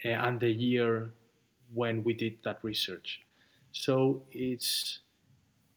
[0.04, 1.12] and the year
[1.74, 3.22] when we did that research.
[3.72, 5.00] So it's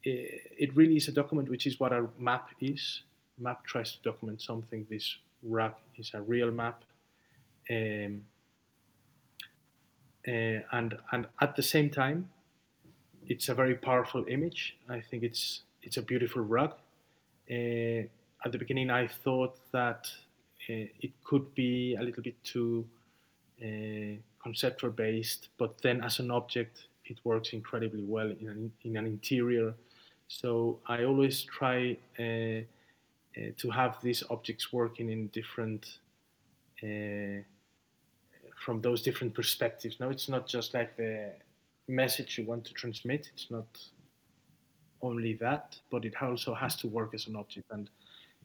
[0.05, 0.25] eh,
[0.57, 3.03] it really is a document, which is what a map is.
[3.37, 4.85] Map tries to document something.
[4.89, 6.83] This rug is a real map,
[7.69, 8.21] um,
[10.27, 12.29] uh, and and at the same time,
[13.27, 14.77] it's a very powerful image.
[14.89, 16.73] I think it's it's a beautiful rug.
[17.49, 18.07] Uh,
[18.45, 20.07] at the beginning, I thought that
[20.69, 22.85] uh, it could be a little bit too
[23.63, 28.97] uh, conceptual based, but then as an object, it works incredibly well in an, in
[28.97, 29.73] an interior.
[30.27, 35.99] So I always try uh, uh, to have these objects working in different
[36.83, 37.41] uh,
[38.63, 39.99] from those different perspectives.
[39.99, 41.31] No, it's not just like the
[41.87, 43.29] message you want to transmit.
[43.33, 43.67] It's not
[45.01, 47.69] only that, but it also has to work as an object.
[47.71, 47.89] And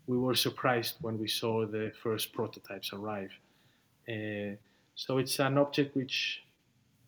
[0.07, 3.31] we were surprised when we saw the first prototypes arrive.
[4.09, 4.57] Uh,
[4.99, 6.43] so it's an object which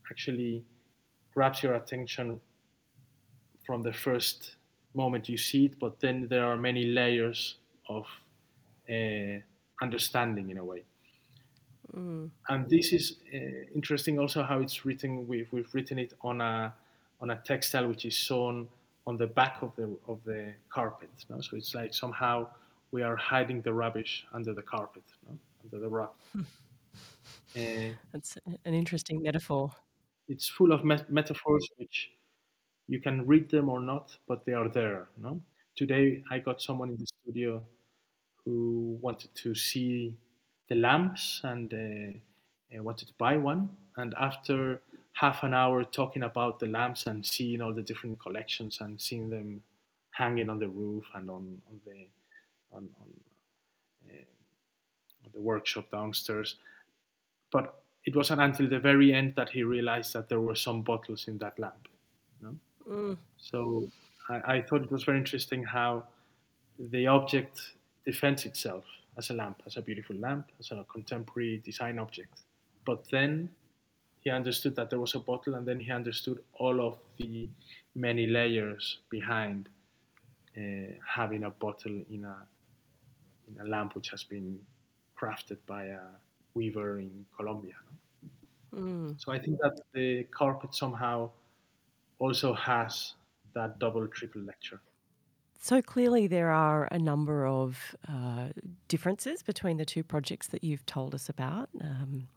[0.08, 0.64] actually
[1.34, 2.40] grabs your attention
[3.66, 4.54] from the first
[4.94, 7.56] moment you see it, but then there are many layers
[7.88, 8.06] of
[8.88, 9.40] uh,
[9.82, 10.84] understanding in a way.
[11.96, 12.30] Mm.
[12.48, 13.38] And this is uh,
[13.74, 15.26] interesting also how it's written.
[15.26, 16.72] We've, we've written it on a
[17.20, 18.68] on a textile which is sewn
[19.08, 21.10] on the back of the of the carpet.
[21.28, 21.40] No?
[21.40, 22.46] So it's like somehow
[22.92, 25.36] we are hiding the rubbish under the carpet, no?
[25.64, 26.10] under the rug.
[27.56, 29.70] uh, That's an interesting metaphor.
[30.28, 32.10] It's full of met- metaphors which
[32.88, 35.08] you can read them or not, but they are there.
[35.16, 35.40] No?
[35.76, 37.62] Today I got someone in the studio
[38.44, 40.16] who wanted to see
[40.68, 43.68] the lamps and uh, wanted to buy one.
[43.96, 44.80] And after
[45.12, 49.28] half an hour talking about the lamps and seeing all the different collections and seeing
[49.28, 49.62] them
[50.12, 52.06] hanging on the roof and on, on the
[52.72, 53.08] on, on,
[54.08, 54.24] uh,
[55.32, 56.56] the workshop downstairs.
[57.50, 61.28] But it wasn't until the very end that he realized that there were some bottles
[61.28, 61.88] in that lamp.
[62.40, 62.56] You know?
[62.88, 63.16] mm.
[63.36, 63.88] So
[64.28, 66.04] I, I thought it was very interesting how
[66.78, 67.60] the object
[68.04, 68.84] defends itself
[69.18, 72.42] as a lamp, as a beautiful lamp, as a contemporary design object.
[72.86, 73.50] But then
[74.20, 77.48] he understood that there was a bottle, and then he understood all of the
[77.94, 79.68] many layers behind
[80.56, 82.36] uh, having a bottle in a
[83.48, 84.58] in a lamp which has been
[85.20, 86.00] crafted by a
[86.54, 87.74] weaver in Colombia.
[88.72, 88.78] No?
[88.80, 89.20] Mm.
[89.20, 91.30] So I think that the carpet somehow
[92.18, 93.14] also has
[93.54, 94.80] that double triple lecture.
[95.62, 98.48] So clearly, there are a number of uh,
[98.88, 101.68] differences between the two projects that you've told us about.
[101.82, 102.28] Um,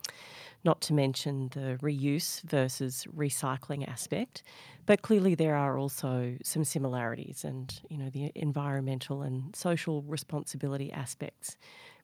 [0.65, 4.43] not to mention the reuse versus recycling aspect.
[4.86, 10.91] But clearly, there are also some similarities, and you know, the environmental and social responsibility
[10.91, 11.58] aspects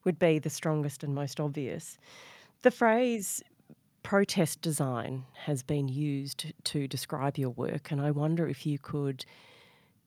[0.04, 1.98] would be the strongest and most obvious.
[2.62, 3.44] The phrase
[4.04, 9.26] protest design has been used to describe your work, and I wonder if you could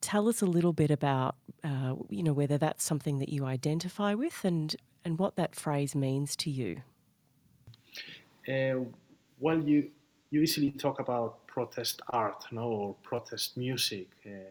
[0.00, 4.14] tell us a little bit about, uh, you know, whether that's something that you identify
[4.14, 4.74] with and
[5.04, 6.82] and what that phrase means to you.
[8.48, 8.84] Uh,
[9.40, 9.90] well, you
[10.30, 14.50] you easily talk about protest art, no, or protest music, uh,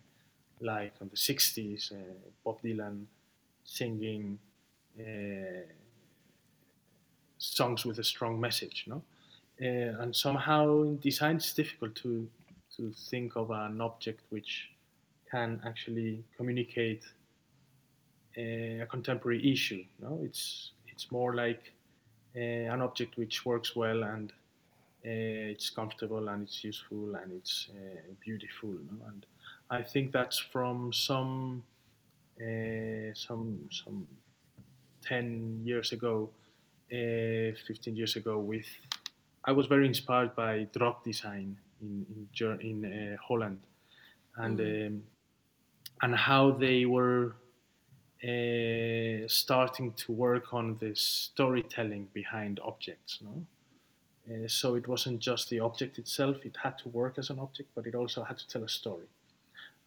[0.59, 1.95] like in the '60s, uh,
[2.43, 3.05] Bob Dylan
[3.63, 4.39] singing
[4.99, 5.65] uh,
[7.37, 9.01] songs with a strong message, no.
[9.61, 12.27] Uh, and somehow in design, it's difficult to
[12.77, 14.69] to think of an object which
[15.29, 17.03] can actually communicate
[18.37, 19.83] uh, a contemporary issue.
[20.01, 21.73] No, it's it's more like
[22.35, 24.31] uh, an object which works well and
[25.05, 28.69] uh, it's comfortable and it's useful and it's uh, beautiful.
[28.69, 29.05] No?
[29.07, 29.25] And
[29.69, 31.63] I think that's from some
[33.13, 34.07] some some
[35.11, 36.29] 10 years ago,
[36.89, 38.65] 15 years ago with
[39.43, 43.59] I was very inspired by Droog design in in, in uh, Holland,
[44.37, 44.87] and mm.
[44.87, 45.03] um,
[46.03, 47.35] and how they were
[48.23, 53.19] uh, starting to work on the storytelling behind objects.
[53.21, 53.45] No?
[54.29, 57.69] Uh, so it wasn't just the object itself; it had to work as an object,
[57.75, 59.09] but it also had to tell a story.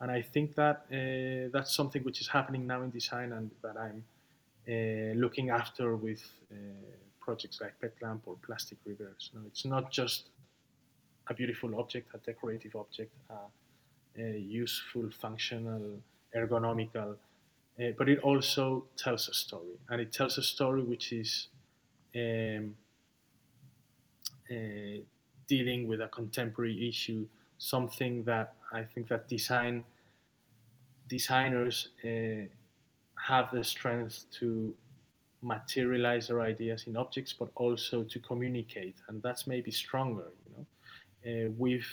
[0.01, 3.77] And I think that uh, that's something which is happening now in design, and that
[3.79, 4.14] I'm uh,
[4.67, 6.57] looking after with uh,
[7.21, 9.31] projects like Pet Lamp or Plastic Rivers.
[9.35, 10.29] No, it's not just
[11.29, 13.12] a beautiful object, a decorative object,
[14.19, 15.99] a useful, functional,
[16.37, 17.17] ergonomical,
[17.81, 21.49] uh, but it also tells a story, and it tells a story which is
[22.15, 22.77] um,
[24.51, 25.01] uh,
[25.49, 27.27] dealing with a contemporary issue,
[27.59, 29.85] something that I think that design
[31.09, 32.47] designers uh,
[33.27, 34.75] have the strength to
[35.41, 40.29] materialize their ideas in objects, but also to communicate, and that's maybe stronger.
[40.47, 40.66] You know,
[41.47, 41.91] uh, we've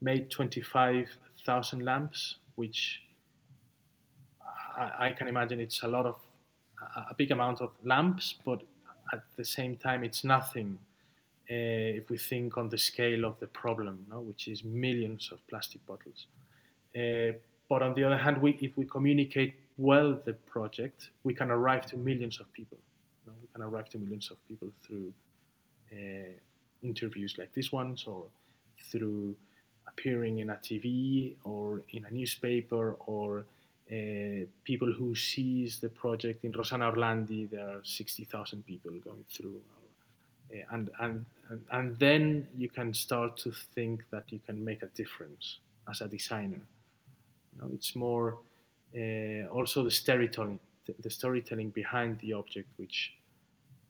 [0.00, 3.02] made 25,000 lamps, which
[4.76, 6.16] I, I, can imagine it's a lot of
[7.10, 8.62] a big amount of lamps, but
[9.12, 10.78] at the same time, it's nothing
[11.50, 14.20] uh, if we think on the scale of the problem, no?
[14.20, 16.26] which is millions of plastic bottles.
[16.96, 17.36] Uh,
[17.68, 21.86] but on the other hand, we, if we communicate well the project, we can arrive
[21.86, 22.78] to millions of people.
[23.24, 23.38] You know?
[23.40, 25.12] We can arrive to millions of people through
[25.92, 26.32] uh,
[26.82, 28.24] interviews like this one, or
[28.90, 29.34] through
[29.86, 33.44] appearing in a TV or in a newspaper, or
[33.90, 37.50] uh, people who sees the project in Rossana Orlandi.
[37.50, 39.60] There are sixty thousand people going through,
[40.52, 44.82] uh, and, and and and then you can start to think that you can make
[44.82, 45.58] a difference
[45.90, 46.62] as a designer.
[47.52, 48.38] You know, it's more
[48.96, 50.60] uh, also the storytelling,
[51.00, 53.14] the storytelling behind the object, which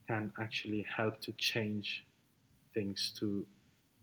[0.07, 2.05] can actually help to change
[2.73, 3.45] things, to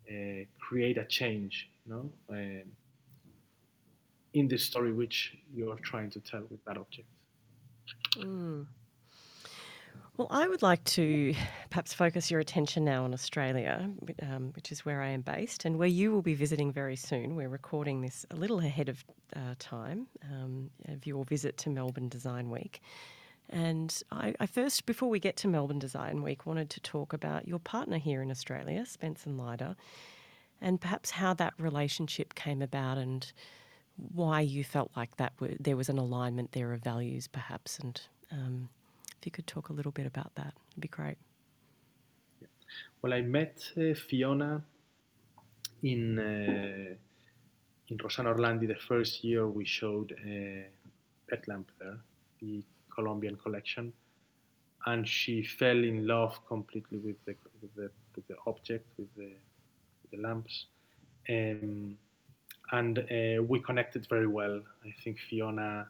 [0.09, 2.65] uh, create a change, you know, uh,
[4.35, 7.09] in the story which you're trying to tell with that object.
[8.17, 8.67] Mm.
[10.19, 11.35] Well, I would like to
[11.71, 13.89] perhaps focus your attention now on Australia,
[14.23, 17.35] um, which is where I am based and where you will be visiting very soon.
[17.35, 19.03] We're recording this a little ahead of
[19.35, 22.83] uh, time um, of your visit to Melbourne Design Week.
[23.49, 27.49] And I, I, first, before we get to Melbourne Design Week, wanted to talk about
[27.49, 29.77] your partner here in Australia, Spence and Lyda,
[30.61, 33.33] and perhaps how that relationship came about and
[33.97, 38.69] why you felt like that there was an alignment there of values, perhaps, and um,
[39.23, 41.17] if you could talk a little bit about that, it'd be great.
[43.01, 44.65] Well, I met uh, Fiona
[45.85, 46.95] in uh,
[47.89, 50.67] in Rossana Orlandi the first year we showed uh,
[51.31, 51.99] Pet Lamp there,
[52.41, 53.93] the Colombian collection,
[54.87, 59.31] and she fell in love completely with the with the, with the object, with the,
[60.03, 60.67] with the lamps,
[61.29, 61.97] um,
[62.73, 64.61] and uh, we connected very well.
[64.85, 65.87] I think Fiona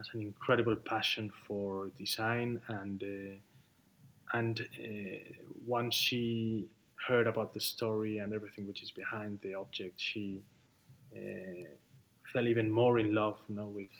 [0.00, 5.18] has an incredible passion for design and uh, and uh,
[5.66, 6.68] once she
[7.06, 10.40] heard about the story and everything which is behind the object, she
[11.16, 11.68] uh,
[12.32, 13.96] fell even more in love you know, with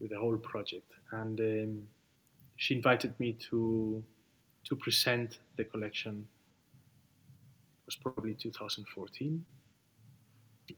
[0.00, 0.90] with the whole project.
[1.12, 1.82] And um,
[2.56, 4.02] she invited me to
[4.64, 6.26] to present the collection.
[7.80, 9.44] It was probably 2014.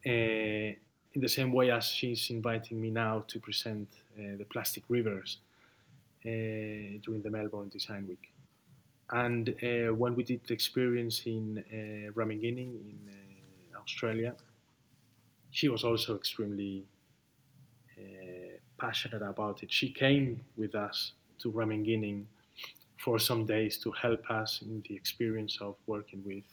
[0.04, 0.76] Uh,
[1.16, 3.88] in the same way as she's inviting me now to present
[4.18, 5.38] uh, the plastic rivers
[6.26, 6.28] uh,
[7.04, 8.30] during the Melbourne Design Week.
[9.10, 14.34] And uh, when we did the experience in uh, Ramingining in uh, Australia,
[15.50, 16.84] she was also extremely
[17.98, 19.72] uh, passionate about it.
[19.72, 22.24] She came with us to Ramingining
[22.98, 26.44] for some days to help us in the experience of working with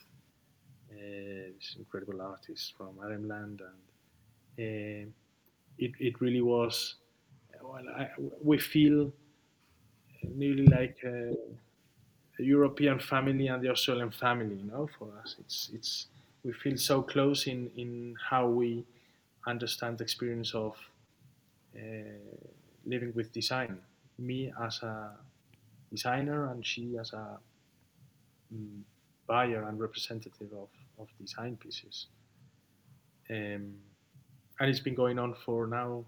[1.58, 3.60] this incredible artists from Arnhem Land
[4.56, 5.08] it,
[5.78, 6.96] it really was,
[7.62, 8.08] well, I,
[8.42, 9.12] we feel
[10.22, 11.34] nearly like a,
[12.38, 15.36] a, European family and the Australian family, you know, for us.
[15.40, 16.06] It's, it's,
[16.44, 18.84] we feel so close in, in how we
[19.46, 20.76] understand the experience of
[21.76, 21.80] uh,
[22.86, 23.78] living with design.
[24.18, 25.10] Me as a
[25.90, 27.38] designer and she as a
[28.52, 28.84] um,
[29.26, 32.06] buyer and representative of, of design pieces.
[33.30, 33.74] Um,
[34.60, 36.04] and it's been going on for now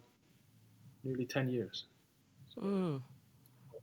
[1.04, 1.84] nearly 10 years.
[2.54, 3.02] So mm.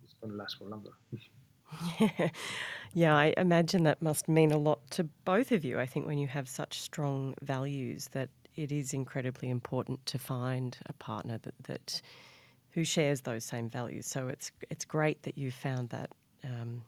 [0.03, 0.91] it's going to last for longer.
[1.11, 2.29] yeah.
[2.93, 5.79] yeah, I imagine that must mean a lot to both of you.
[5.79, 10.77] I think when you have such strong values, that it is incredibly important to find
[10.85, 12.01] a partner that, that
[12.71, 14.05] who shares those same values.
[14.05, 16.11] So it's it's great that you found that.
[16.43, 16.83] Um,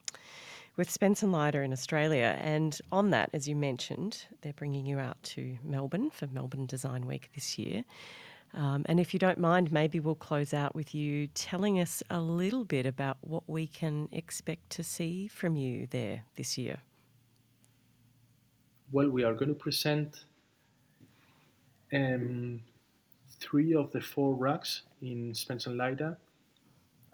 [0.76, 2.38] with Spence and Lyda in Australia.
[2.40, 7.06] And on that, as you mentioned, they're bringing you out to Melbourne for Melbourne Design
[7.06, 7.84] Week this year.
[8.54, 12.20] Um, and if you don't mind, maybe we'll close out with you telling us a
[12.20, 16.78] little bit about what we can expect to see from you there this year.
[18.92, 20.24] well, we are going to present
[21.92, 22.60] um,
[23.40, 26.16] three of the four rugs in Spence and Lyda,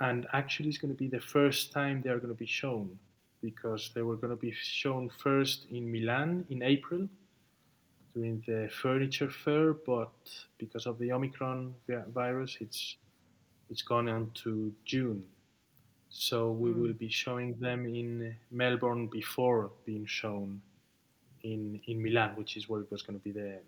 [0.01, 2.99] and actually, it's going to be the first time they are going to be shown
[3.43, 7.09] because they were going to be shown first in Milan in April
[8.15, 10.13] during the furniture fair, but
[10.59, 11.75] because of the Omicron
[12.15, 12.97] virus, it's
[13.71, 15.25] it's gone on to June.
[16.11, 16.83] So we mm.
[16.83, 20.61] will be showing them in Melbourne before being shown
[21.43, 23.61] in in Milan, which is where it was going to be the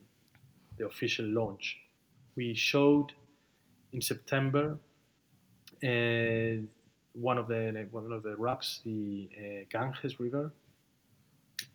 [0.76, 1.78] the official launch.
[2.36, 3.12] We showed
[3.92, 4.76] in September
[5.82, 6.66] uh,
[7.14, 10.52] one of the one of the rugs, the uh, Ganges River.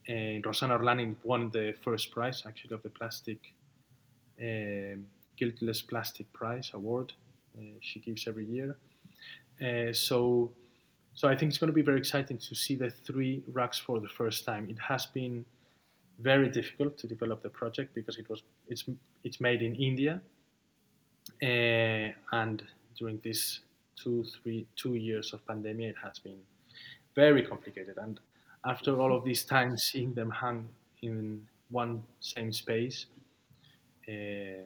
[0.07, 3.39] And Rossana Orlandi won the first prize, actually, of the plastic
[4.41, 4.97] uh,
[5.37, 7.13] guiltless plastic prize award
[7.57, 8.77] uh, she gives every year.
[9.61, 10.51] Uh, so,
[11.13, 13.99] so I think it's going to be very exciting to see the three rugs for
[13.99, 14.69] the first time.
[14.69, 15.45] It has been
[16.19, 18.83] very difficult to develop the project because it was it's
[19.23, 20.21] it's made in India,
[21.41, 22.63] uh, and
[22.97, 23.61] during this
[24.01, 26.39] two three two years of pandemic, it has been
[27.15, 27.97] very complicated.
[27.97, 28.19] And
[28.65, 30.67] after all of these times, seeing them hang
[31.01, 33.05] in one same space,
[34.07, 34.65] uh,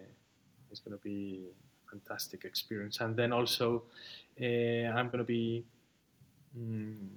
[0.71, 1.47] it's going to be
[1.88, 2.99] a fantastic experience.
[3.01, 3.84] And then also,
[4.41, 5.63] uh, I'm going to be
[6.57, 7.07] mm,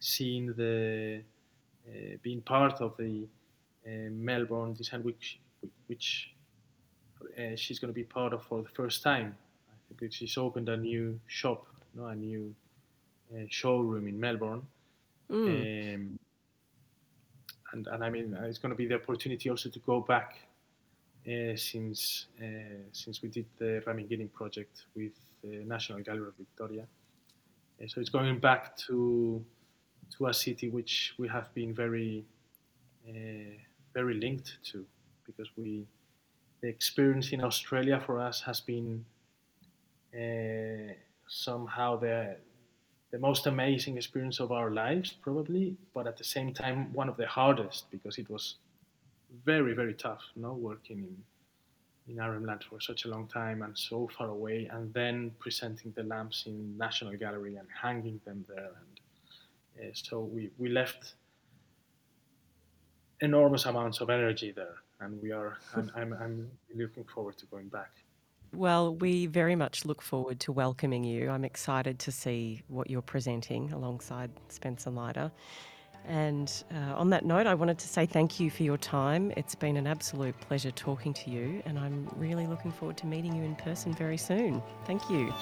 [0.00, 1.22] seeing the
[1.88, 3.26] uh, being part of the
[4.10, 5.40] Melbourne Design Week,
[5.86, 6.34] which
[7.56, 9.34] she's going to be part of for the first time.
[9.96, 12.54] Think she's opened a new shop, you know, a new
[13.48, 14.62] showroom in Melbourne.
[15.30, 15.94] Mm.
[15.94, 16.18] Um,
[17.72, 20.36] and, and I mean, it's going to be the opportunity also to go back
[21.26, 25.12] uh, since uh, since we did the Ramingining project with
[25.42, 26.86] the National Gallery of Victoria.
[27.82, 29.44] Uh, so it's going back to
[30.16, 32.24] to a city which we have been very
[33.08, 33.52] uh,
[33.92, 34.86] very linked to
[35.26, 35.86] because we
[36.62, 39.04] the experience in Australia for us has been
[40.14, 40.92] uh,
[41.28, 42.36] somehow the
[43.10, 47.16] the most amazing experience of our lives probably but at the same time one of
[47.16, 48.56] the hardest because it was
[49.44, 51.16] very very tough you know working in
[52.08, 56.02] in RM for such a long time and so far away, and then presenting the
[56.02, 59.00] lamps in National Gallery and hanging them there and
[59.80, 61.14] uh, so we, we left
[63.20, 65.58] enormous amounts of energy there, and we are.
[65.76, 67.90] I'm, I'm, I'm looking forward to going back.
[68.54, 71.30] Well, we very much look forward to welcoming you.
[71.30, 75.30] I'm excited to see what you're presenting alongside Spencer Lyda.
[76.06, 79.30] And uh, on that note, I wanted to say thank you for your time.
[79.36, 83.34] It's been an absolute pleasure talking to you, and I'm really looking forward to meeting
[83.36, 84.62] you in person very soon.
[84.86, 85.34] Thank you.